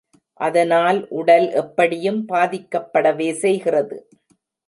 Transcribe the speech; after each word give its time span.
அதனால் 0.39 0.99
உடல் 1.09 1.45
எப்படியும் 1.53 2.19
பாதிக்கப்படவே 2.27 3.29
செய்கிறது. 3.43 3.97